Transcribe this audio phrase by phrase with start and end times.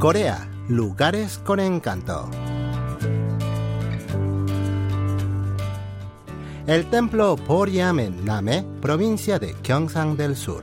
[0.00, 2.30] Corea, lugares con encanto.
[6.66, 10.62] El templo Poryam en Name, provincia de Gyeongsang del Sur.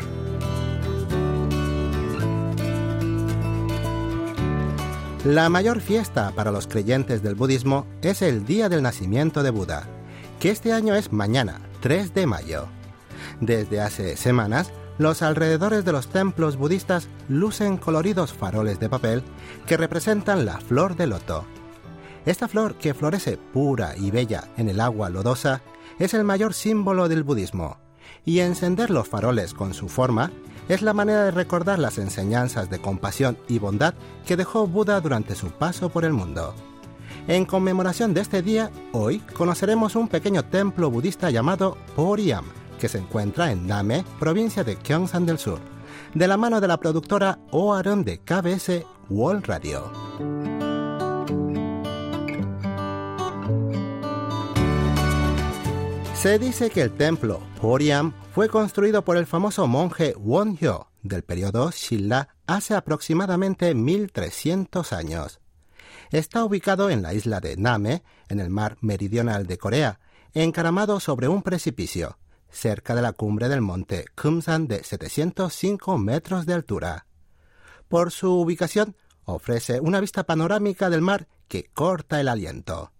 [5.23, 9.87] La mayor fiesta para los creyentes del budismo es el día del nacimiento de Buda,
[10.39, 12.65] que este año es mañana, 3 de mayo.
[13.39, 19.23] Desde hace semanas, los alrededores de los templos budistas lucen coloridos faroles de papel
[19.65, 21.45] que representan la flor de loto.
[22.25, 25.61] Esta flor, que florece pura y bella en el agua lodosa,
[25.99, 27.77] es el mayor símbolo del budismo,
[28.25, 30.31] y encender los faroles con su forma
[30.67, 33.93] es la manera de recordar las enseñanzas de compasión y bondad
[34.25, 36.53] que dejó Buda durante su paso por el mundo.
[37.27, 42.45] En conmemoración de este día, hoy conoceremos un pequeño templo budista llamado Poriam,
[42.77, 45.59] que se encuentra en Name, provincia de Gyeongsang del Sur,
[46.13, 49.91] de la mano de la productora Oaron de KBS World Radio.
[56.13, 61.71] Se dice que el templo Poriam fue construido por el famoso monje Wonhyo del periodo
[61.71, 65.39] Shilla hace aproximadamente 1300 años.
[66.11, 69.99] Está ubicado en la isla de Name, en el mar meridional de Corea,
[70.33, 72.17] encaramado sobre un precipicio,
[72.49, 77.05] cerca de la cumbre del monte Kumsan de 705 metros de altura.
[77.87, 78.95] Por su ubicación,
[79.25, 82.91] ofrece una vista panorámica del mar que corta el aliento.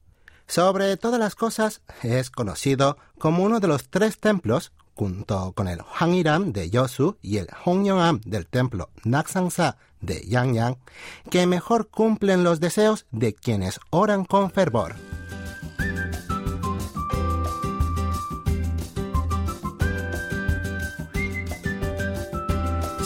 [0.48, 5.82] Sobre todas las cosas, es conocido como uno de los tres templos, junto con el
[5.82, 10.78] Hwanghiram de Yosu y el Hongyongam del templo Naksangsa de Yangyang,
[11.30, 14.96] que mejor cumplen los deseos de quienes oran con fervor.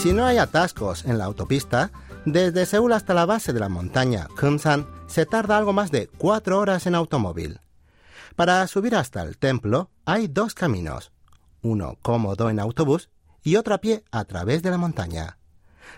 [0.02, 1.92] Si no hay atascos en la autopista,
[2.26, 6.58] desde Seúl hasta la base de la montaña Kumsan se tarda algo más de cuatro
[6.58, 7.60] horas en automóvil.
[8.36, 11.12] Para subir hasta el templo hay dos caminos,
[11.62, 13.12] uno cómodo en autobús
[13.44, 15.38] y otro a pie a través de la montaña.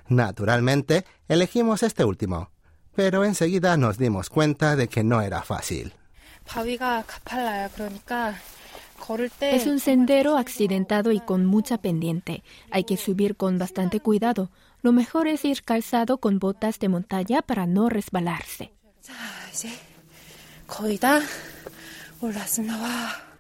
[0.10, 2.52] Naturalmente, elegimos este último,
[2.98, 5.94] pero enseguida nos dimos cuenta de que no era fácil.
[9.42, 12.44] Es un sendero accidentado y con mucha pendiente.
[12.72, 14.50] Hay que subir con bastante cuidado.
[14.82, 18.72] Lo mejor es ir calzado con botas de montaña para no resbalarse.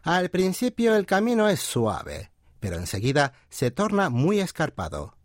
[0.03, 5.15] Al principio el camino es suave, pero enseguida se torna muy escarpado.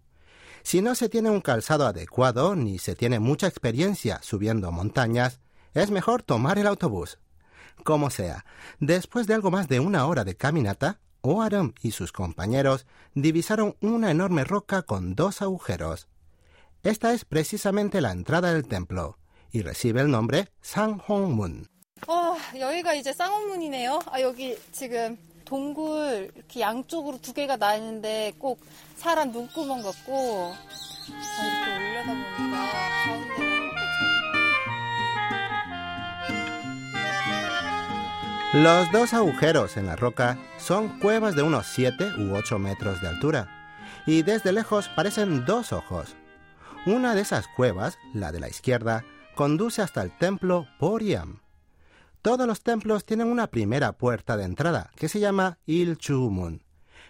[0.62, 5.40] Si no se tiene un calzado adecuado ni se tiene mucha experiencia subiendo montañas,
[5.74, 7.18] es mejor tomar el autobús.
[7.83, 8.45] Como sea,
[8.79, 14.11] después de algo más de una hora de caminata, Oaram y sus compañeros divisaron una
[14.11, 16.07] enorme roca con dos agujeros.
[16.83, 19.17] Esta es precisamente la entrada del templo
[19.51, 21.67] y recibe el nombre Sanghongmun.
[22.07, 23.99] 어, 여기가 이제 쌍원문이네요.
[24.11, 28.59] 아, 여기 지금 동굴 이렇게 양쪽으로 두 개가 나 있는데 꼭
[28.97, 32.69] 사람 눈구멍 같고 아, 이렇게 올려다보니까
[33.05, 33.36] 가운데
[38.54, 43.08] Los dos agujeros en la roca son cuevas de unos 7 u 8 metros de
[43.08, 43.74] altura
[44.06, 46.16] y desde lejos parecen dos ojos.
[46.86, 49.04] Una de esas cuevas, la de la izquierda,
[49.34, 51.42] conduce hasta el templo Poriam.
[52.22, 56.64] Todos los templos tienen una primera puerta de entrada que se llama Il-Chu-mun,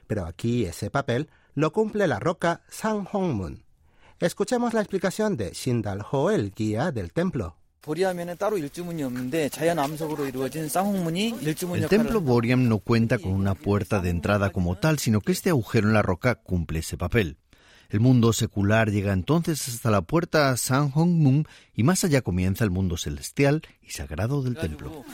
[0.09, 3.65] pero aquí ese papel lo cumple la roca Sang-Hong-mun.
[4.19, 7.58] Escuchemos la explicación de Shindal-ho, el guía del templo.
[11.75, 15.51] El templo Boriam no cuenta con una puerta de entrada como tal, sino que este
[15.51, 17.39] agujero en la roca cumple ese papel.
[17.89, 22.71] El mundo secular llega entonces hasta la puerta San Hong y más allá comienza el
[22.71, 25.05] mundo celestial y sagrado del templo.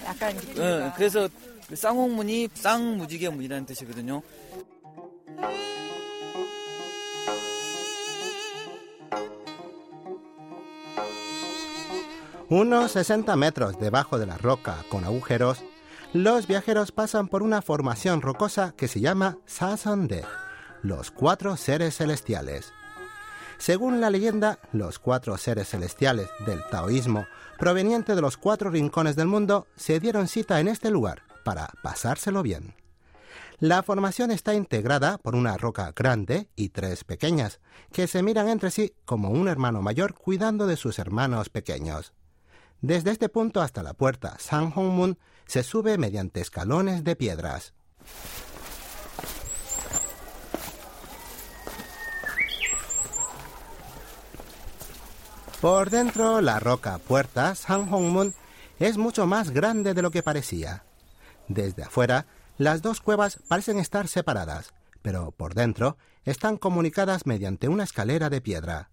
[12.48, 15.64] Unos 60 metros debajo de la roca con agujeros,
[16.12, 20.24] los viajeros pasan por una formación rocosa que se llama Sasonde
[20.84, 22.74] los cuatro seres celestiales.
[23.56, 27.26] Según la leyenda, los cuatro seres celestiales del taoísmo,
[27.58, 32.42] provenientes de los cuatro rincones del mundo, se dieron cita en este lugar para pasárselo
[32.42, 32.74] bien.
[33.60, 38.70] La formación está integrada por una roca grande y tres pequeñas, que se miran entre
[38.70, 42.12] sí como un hermano mayor cuidando de sus hermanos pequeños.
[42.86, 45.14] Desde este punto hasta la puerta San Hong
[45.46, 47.72] se sube mediante escalones de piedras.
[55.62, 58.34] Por dentro, la roca puerta San Hongmun
[58.78, 60.84] es mucho más grande de lo que parecía.
[61.48, 62.26] Desde afuera,
[62.58, 65.96] las dos cuevas parecen estar separadas, pero por dentro
[66.26, 68.90] están comunicadas mediante una escalera de piedra.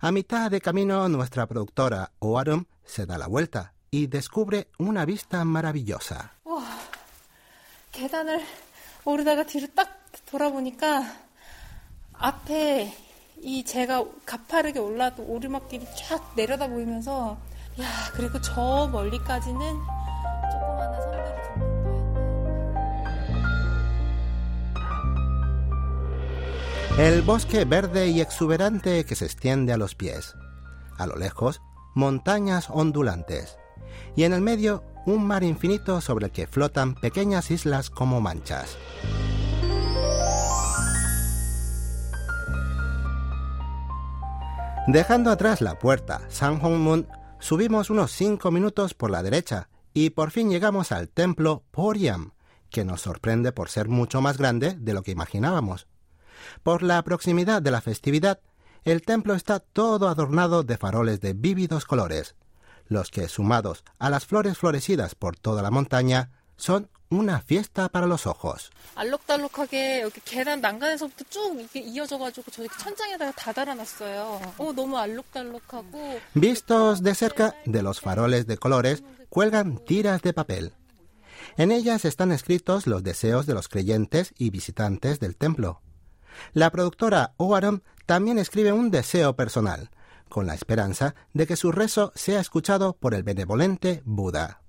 [0.00, 5.44] A mitad de camino, nuestra productora Oarum se da la vuelta y descubre una vista
[5.44, 6.32] maravillosa.
[7.92, 8.44] 계단을
[9.04, 9.88] 오르다가 뒤로 딱
[10.26, 11.02] 돌아보니까
[12.12, 12.94] 앞에
[13.42, 17.38] 이 제가 가파르게 올라도 오르막길이 쫙 내려다 보이면서
[17.80, 19.76] 야 그리고 저 멀리까지는
[26.98, 30.34] El bosque verde y exuberante que se extiende a los pies.
[30.96, 31.62] A lo lejos,
[31.94, 33.56] montañas ondulantes.
[34.16, 38.76] Y en el medio, un mar infinito sobre el que flotan pequeñas islas como manchas.
[44.88, 47.06] Dejando atrás la puerta San Hongmun,
[47.38, 52.32] subimos unos cinco minutos por la derecha y por fin llegamos al templo Poriam,
[52.70, 55.86] que nos sorprende por ser mucho más grande de lo que imaginábamos.
[56.62, 58.40] Por la proximidad de la festividad,
[58.84, 62.34] el templo está todo adornado de faroles de vívidos colores,
[62.86, 68.06] los que, sumados a las flores florecidas por toda la montaña, son una fiesta para
[68.06, 68.70] los ojos.
[76.34, 80.72] Vistos de cerca de los faroles de colores, cuelgan tiras de papel.
[81.56, 85.80] En ellas están escritos los deseos de los creyentes y visitantes del templo.
[86.53, 89.89] La productora Oaram también escribe un deseo personal,
[90.29, 94.59] con la esperanza de que su rezo sea escuchado por el benevolente Buda.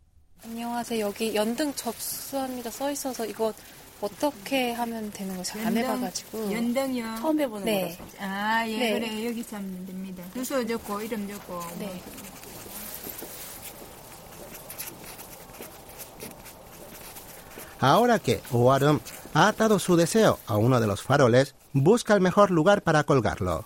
[0.44, 1.00] 안녕하세요.
[1.06, 3.54] 여기 연등 접수합니다 써 있어서 이거
[4.02, 5.58] 어떻게 하면 되는 거죠?
[5.60, 6.52] 안 해봐가지고.
[6.52, 7.16] 연등이요.
[7.20, 7.96] 처음 해보는 네.
[7.96, 8.04] 거라서.
[8.20, 8.92] 아, 예, 네.
[8.92, 9.26] 그래.
[9.26, 10.22] 여기서 하면 됩니다.
[10.34, 11.60] 주소 적고, 이름 적고.
[11.78, 12.02] 네.
[17.80, 19.00] Ahora que Oarum
[19.34, 23.65] ha atado su deseo a uno de los faroles, busca el mejor lugar para colgarlo.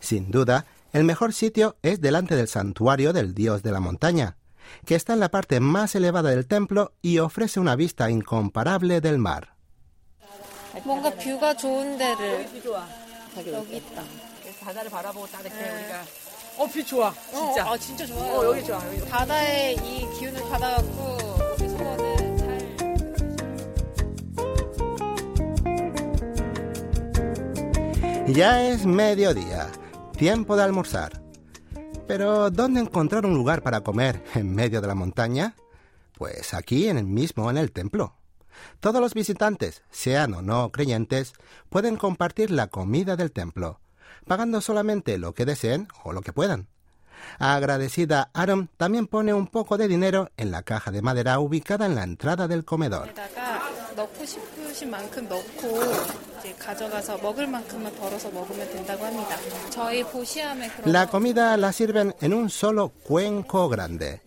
[0.00, 4.36] Sin duda, el mejor sitio es delante del santuario del dios de la montaña,
[4.84, 9.18] que está en la parte más elevada del templo y ofrece una vista incomparable del
[9.18, 9.54] mar.
[28.28, 29.68] Ya es mediodía,
[30.18, 31.22] tiempo de almorzar.
[32.08, 35.54] Pero ¿dónde encontrar un lugar para comer en medio de la montaña?
[36.18, 38.16] Pues aquí en el mismo en el templo.
[38.80, 41.34] Todos los visitantes, sean o no creyentes,
[41.68, 43.80] pueden compartir la comida del templo,
[44.26, 46.66] pagando solamente lo que deseen o lo que puedan.
[47.38, 51.94] Agradecida, Aaron también pone un poco de dinero en la caja de madera ubicada en
[51.94, 53.12] la entrada del comedor.
[53.95, 55.81] 에다가 넣고 싶으신 만큼 넣고
[56.39, 59.37] 이제 가져가서 먹을 만큼만 덜어서 먹으면 된다고 합니다.
[59.69, 64.21] 저희 보시함에 그런 La 거 comida la sirven en un solo cuenco grande.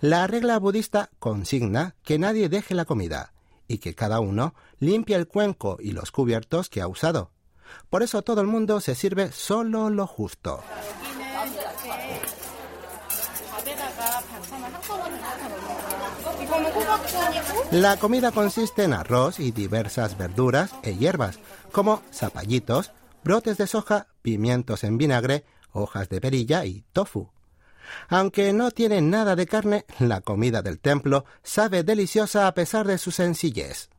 [0.00, 3.32] La regla budista consigna que nadie deje la comida
[3.68, 7.30] y que cada uno limpie el cuenco y los cubiertos que ha usado.
[7.88, 10.62] Por eso todo el mundo se sirve solo lo justo.
[17.71, 21.39] La comida consiste en arroz y diversas verduras e hierbas,
[21.71, 22.91] como zapallitos,
[23.23, 27.29] brotes de soja, pimientos en vinagre, hojas de perilla y tofu.
[28.07, 32.97] Aunque no tiene nada de carne, la comida del templo sabe deliciosa a pesar de
[32.97, 33.89] su sencillez.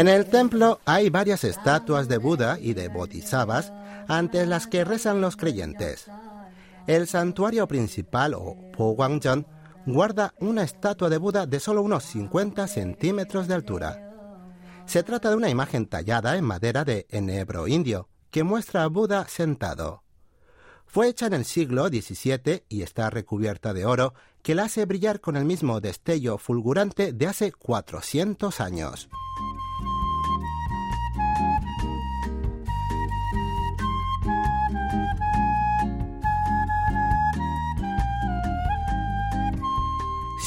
[0.00, 3.70] En el templo hay varias estatuas de Buda y de bodhisattvas
[4.08, 6.06] ante las que rezan los creyentes.
[6.86, 9.46] El santuario principal, o Pogwangjeon,
[9.84, 14.48] guarda una estatua de Buda de solo unos 50 centímetros de altura.
[14.86, 19.28] Se trata de una imagen tallada en madera de enebro indio, que muestra a Buda
[19.28, 20.02] sentado.
[20.86, 25.20] Fue hecha en el siglo XVII y está recubierta de oro, que la hace brillar
[25.20, 29.10] con el mismo destello fulgurante de hace 400 años.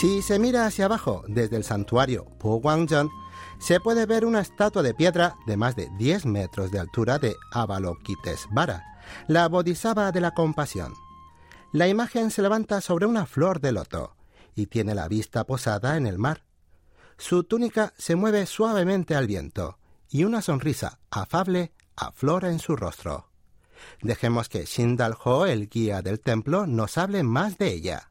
[0.04, 3.10] Si se mira hacia abajo desde el santuario Pogwangjeon,
[3.58, 7.38] se puede ver una estatua de piedra de más de 10 metros de altura de
[7.54, 8.84] Avalokitesvara,
[9.30, 10.94] la Bodhisattva de la compasión.
[11.72, 14.18] La imagen se levanta sobre una flor de loto
[14.56, 16.44] y tiene la vista posada en el mar.
[17.18, 19.78] Su túnica se mueve suavemente al viento
[20.10, 23.30] y una sonrisa afable aflora en su rostro.
[24.02, 28.10] Dejemos que Shindal-ho, el guía del templo, nos hable más de ella.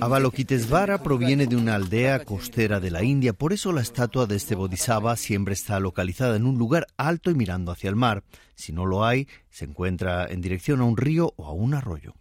[0.00, 4.54] Avalokitesvara proviene de una aldea costera de la India, por eso la estatua de este
[4.54, 8.22] Bodhisattva siempre está localizada en un lugar alto y mirando hacia el mar.
[8.54, 12.14] Si no lo hay, se encuentra en dirección a un río o a un arroyo.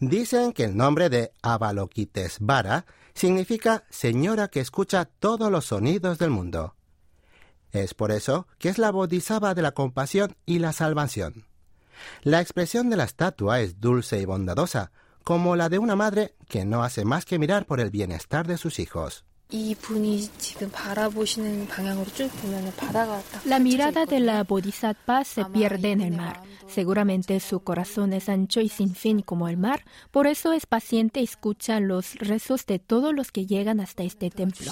[0.00, 6.74] Dicen que el nombre de Avalokitesvara significa señora que escucha todos los sonidos del mundo.
[7.72, 11.46] Es por eso que es la Bodhisattva de la compasión y la salvación.
[12.22, 14.90] La expresión de la estatua es dulce y bondadosa,
[15.24, 18.56] como la de una madre que no hace más que mirar por el bienestar de
[18.56, 19.24] sus hijos.
[23.44, 26.40] La mirada de la Bodhisattva se pierde en el mar.
[26.68, 31.20] Seguramente su corazón es ancho y sin fin como el mar, por eso es paciente
[31.20, 34.70] y escucha los rezos de todos los que llegan hasta este templo.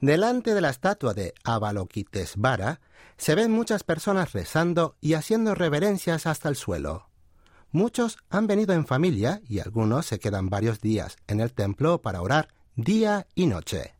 [0.00, 2.80] Delante de la estatua de Avalokitesvara
[3.16, 7.08] se ven muchas personas rezando y haciendo reverencias hasta el suelo.
[7.72, 12.20] Muchos han venido en familia y algunos se quedan varios días en el templo para
[12.20, 13.94] orar día y noche.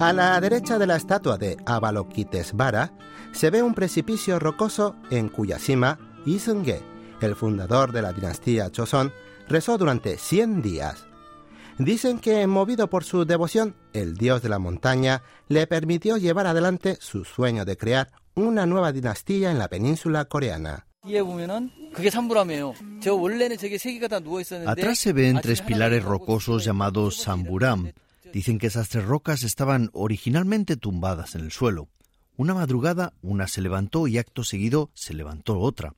[0.00, 2.92] A la derecha de la estatua de Avalokitesvara
[3.32, 6.82] se ve un precipicio rocoso en cuya cima Isungge,
[7.20, 9.12] el fundador de la dinastía Choson,
[9.48, 11.06] rezó durante 100 días.
[11.78, 16.98] Dicen que, movido por su devoción, el dios de la montaña le permitió llevar adelante
[17.00, 20.86] su sueño de crear una nueva dinastía en la península coreana.
[24.66, 27.92] Atrás se ven tres pilares rocosos llamados Samburam.
[28.32, 31.88] Dicen que esas tres rocas estaban originalmente tumbadas en el suelo.
[32.36, 35.94] Una madrugada una se levantó y acto seguido se levantó otra.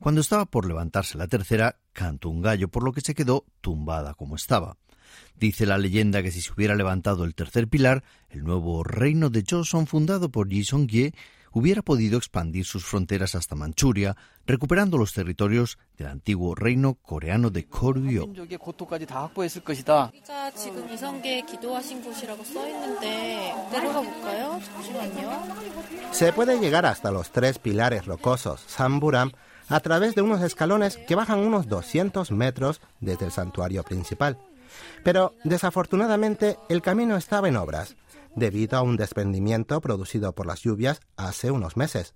[0.00, 4.14] Cuando estaba por levantarse la tercera, cantó un gallo, por lo que se quedó tumbada
[4.14, 4.76] como estaba.
[5.34, 9.44] Dice la leyenda que si se hubiera levantado el tercer pilar, el nuevo reino de
[9.48, 11.12] Joseon fundado por Ji Song-ye
[11.52, 17.66] hubiera podido expandir sus fronteras hasta Manchuria, recuperando los territorios del antiguo reino coreano de
[17.66, 18.28] Koryo.
[26.12, 29.32] Se puede llegar hasta los tres pilares rocosos Samburam
[29.68, 34.38] a través de unos escalones que bajan unos 200 metros desde el santuario principal.
[35.04, 37.96] Pero desafortunadamente el camino estaba en obras,
[38.34, 42.14] debido a un desprendimiento producido por las lluvias hace unos meses.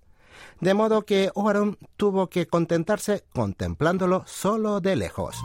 [0.59, 5.35] De modo que Oarum tuvo que contentarse contemplándolo solo de lejos.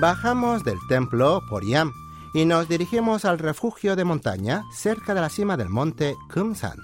[0.00, 1.92] Bajamos del templo por Yam
[2.34, 6.78] y nos dirigimos al refugio de montaña cerca de la cima del monte Kumsan.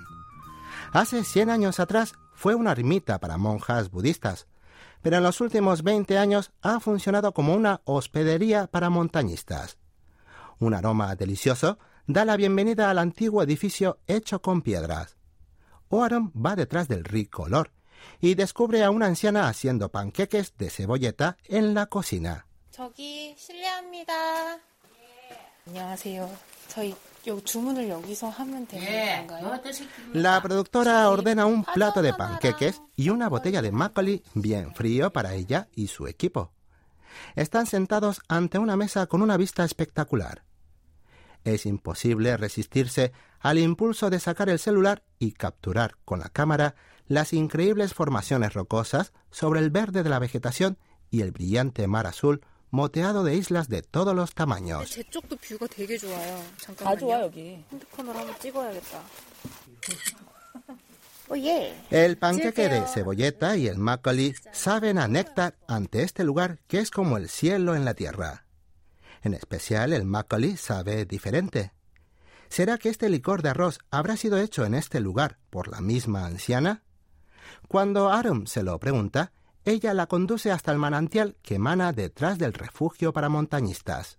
[0.93, 4.47] Hace 100 años atrás fue una ermita para monjas budistas,
[5.03, 9.79] pero en los últimos 20 años ha funcionado como una hospedería para montañistas.
[10.59, 15.17] Un aroma delicioso da la bienvenida al antiguo edificio hecho con piedras.
[15.89, 17.73] Oaron va detrás del rico olor
[18.21, 22.47] y descubre a una anciana haciendo panqueques de cebolleta en la cocina.
[30.13, 35.33] La productora ordena un plato de panqueques y una botella de makgeolli bien frío para
[35.35, 36.53] ella y su equipo.
[37.35, 40.45] Están sentados ante una mesa con una vista espectacular.
[41.45, 46.75] Es imposible resistirse al impulso de sacar el celular y capturar con la cámara
[47.07, 50.79] las increíbles formaciones rocosas sobre el verde de la vegetación
[51.11, 52.43] y el brillante mar azul
[52.75, 54.99] moteado de islas de todos los tamaños.
[61.91, 66.91] El panqueque de cebolleta y el makgeolli saben a néctar ante este lugar que es
[66.91, 68.45] como el cielo en la tierra.
[69.23, 71.73] En especial el makgeolli sabe diferente.
[72.49, 76.27] ¿Será que este licor de arroz habrá sido hecho en este lugar por la misma
[76.27, 76.83] anciana?
[77.69, 79.33] Cuando Arum se lo pregunta,
[79.65, 84.19] ella la conduce hasta el manantial que emana detrás del refugio para montañistas.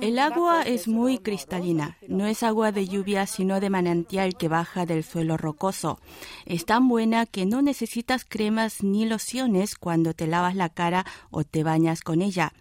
[0.00, 1.96] El agua es muy cristalina.
[2.06, 5.98] No es agua de lluvia, sino de manantial que baja del suelo rocoso.
[6.44, 11.44] Es tan buena que no necesitas cremas ni lociones cuando te lavas la cara o
[11.44, 12.52] te bañas con ella.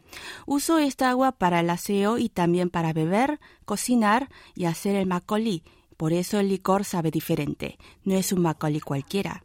[0.46, 5.64] Uso esta agua para el aseo y también para beber, cocinar y hacer el makgeolli
[6.00, 7.78] Por eso el licor sabe diferente.
[8.06, 9.44] No es un Macaulay cualquiera.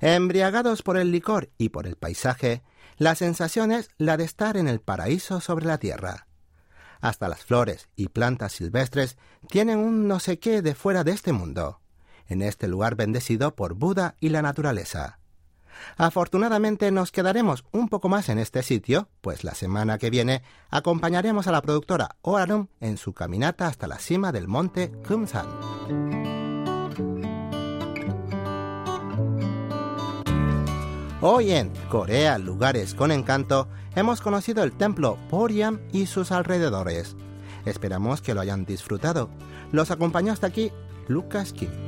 [0.00, 2.62] Embriagados por el licor y por el paisaje,
[2.98, 6.26] la sensación es la de estar en el paraíso sobre la tierra.
[7.00, 9.16] Hasta las flores y plantas silvestres
[9.48, 11.80] tienen un no sé qué de fuera de este mundo,
[12.26, 15.20] en este lugar bendecido por Buda y la naturaleza.
[15.96, 21.46] Afortunadamente nos quedaremos un poco más en este sitio, pues la semana que viene acompañaremos
[21.46, 25.46] a la productora Oarum en su caminata hasta la cima del monte Kumsan.
[31.22, 37.16] Hoy en Corea, lugares con encanto, hemos conocido el templo Poriam y sus alrededores.
[37.64, 39.30] Esperamos que lo hayan disfrutado.
[39.72, 40.70] Los acompañó hasta aquí
[41.08, 41.85] Lucas Kim.